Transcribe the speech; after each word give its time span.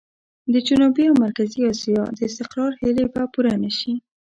د 0.53 0.55
جنوبي 0.67 1.03
او 1.09 1.15
مرکزي 1.25 1.61
اسيا 1.73 2.03
د 2.17 2.19
استقرار 2.29 2.71
هيلې 2.81 3.05
به 3.13 3.21
پوره 3.33 3.53
نه 3.63 3.71
شي. 3.77 3.93